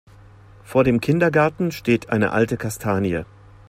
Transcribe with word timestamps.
Vor 0.63 0.83
dem 0.83 0.99
Kindergarten 0.99 1.71
steht 1.71 2.09
eine 2.09 2.31
alte 2.31 2.57
Kastanie. 2.57 3.21